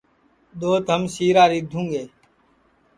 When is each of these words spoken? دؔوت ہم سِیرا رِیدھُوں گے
دؔوت 0.59 0.87
ہم 0.93 1.01
سِیرا 1.13 1.43
رِیدھُوں 1.51 1.85
گے 1.91 2.03